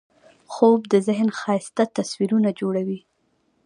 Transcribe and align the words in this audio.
خوب 0.53 0.81
د 0.93 0.95
ذهن 1.07 1.29
ښایسته 1.39 1.83
تصویرونه 1.97 2.49
جوړوي 2.59 2.99